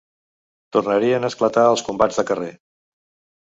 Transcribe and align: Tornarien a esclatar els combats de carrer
Tornarien 0.77 1.27
a 1.27 1.31
esclatar 1.33 1.67
els 1.75 1.85
combats 1.91 2.19
de 2.23 2.27
carrer 2.33 2.49